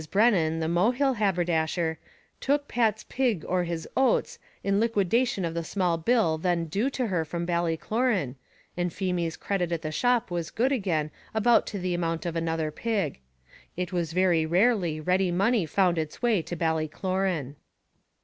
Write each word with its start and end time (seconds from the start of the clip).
Brennan, 0.09 0.61
the 0.61 0.67
Mohill 0.67 1.17
haberdasher, 1.17 1.99
took 2.39 2.67
Pat's 2.67 3.03
pig 3.03 3.45
or 3.47 3.65
his 3.65 3.87
oats 3.95 4.39
in 4.63 4.79
liquidation 4.79 5.45
of 5.45 5.53
the 5.53 5.63
small 5.63 5.99
bill 5.99 6.39
then 6.39 6.65
due 6.65 6.89
to 6.89 7.05
her 7.05 7.23
from 7.23 7.45
Ballycloran, 7.45 8.33
and 8.75 8.91
Feemy's 8.91 9.37
credit 9.37 9.71
at 9.71 9.83
the 9.83 9.91
shop 9.91 10.31
was 10.31 10.49
good 10.49 10.71
again 10.71 11.11
about 11.35 11.67
to 11.67 11.77
the 11.77 11.93
amount 11.93 12.25
of 12.25 12.35
another 12.35 12.71
pig. 12.71 13.19
It 13.77 13.93
was 13.93 14.13
very 14.13 14.43
rarely 14.43 14.99
ready 14.99 15.29
money 15.29 15.67
found 15.67 15.99
its 15.99 16.19
way 16.19 16.41
to 16.41 16.55
Ballycloran. 16.57 17.53